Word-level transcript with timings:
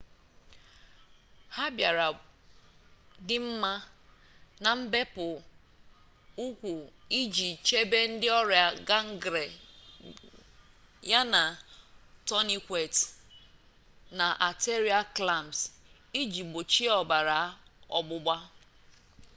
ha 1.55 1.65
bịara 1.75 2.07
dị 3.27 3.35
mma 3.45 3.71
na 4.63 4.69
mbepụ 4.81 5.25
ụkwụ 6.45 6.73
iji 7.19 7.49
chebe 7.67 7.99
ndị 8.11 8.27
ọrịa 8.39 8.67
gangrene 8.87 9.57
yana 11.11 11.41
tourniquets 12.27 12.99
na 14.17 14.25
arterial 14.47 15.05
clamps 15.15 15.59
iji 16.21 16.41
gbochie 16.49 16.89
ọbara 17.01 17.39
ọgbụgba 17.97 18.35